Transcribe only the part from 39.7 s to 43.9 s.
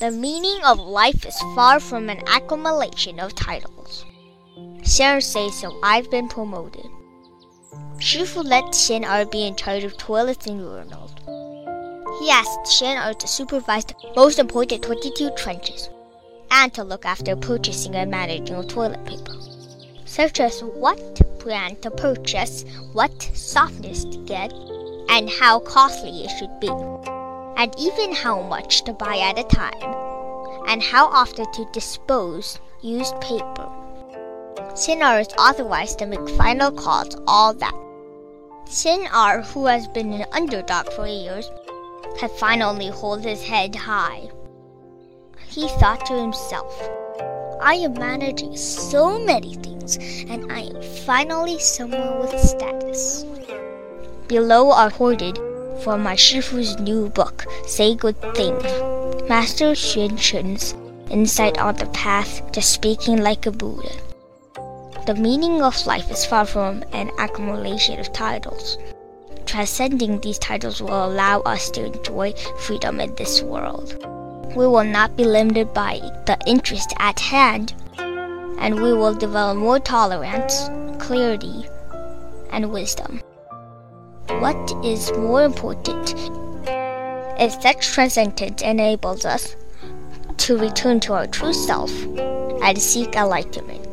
been an underdog for years, had finally hold his head